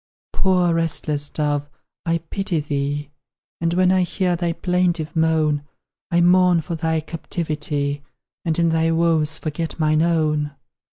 Poor 0.33 0.73
restless 0.73 1.29
dove, 1.29 1.69
I 2.07 2.17
pity 2.31 2.59
thee; 2.59 3.11
And 3.59 3.75
when 3.75 3.91
I 3.91 4.01
hear 4.01 4.35
thy 4.35 4.51
plaintive 4.51 5.15
moan, 5.15 5.61
I 6.09 6.21
mourn 6.21 6.61
for 6.61 6.73
thy 6.73 7.01
captivity, 7.01 8.01
And 8.43 8.57
in 8.57 8.69
thy 8.69 8.89
woes 8.93 9.37
forget 9.37 9.79
mine 9.79 10.01
own. 10.01 10.55